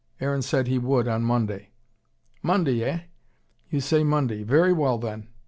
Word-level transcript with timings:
Aaron 0.19 0.41
said 0.41 0.65
he 0.65 0.79
would 0.79 1.07
on 1.07 1.21
Monday. 1.21 1.73
"Monday, 2.41 2.83
eh! 2.83 3.01
You 3.69 3.79
say 3.81 4.03
Monday! 4.03 4.41
Very 4.41 4.73
well 4.73 4.97
then. 4.97 5.27